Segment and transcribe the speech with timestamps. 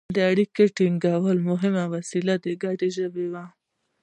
[0.15, 3.45] د اړیکو ټینګولو مهمه وسیله ګډه ژبه وه